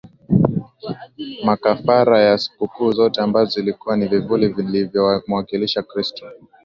makafara 1.45 2.29
na 2.31 2.37
sikukuu 2.37 2.91
zote 2.91 3.21
ambazo 3.21 3.51
zilikuwa 3.51 3.97
ni 3.97 4.07
vivuli 4.07 4.47
vinavyomwakilisha 4.47 5.83
Kristo 5.83 6.25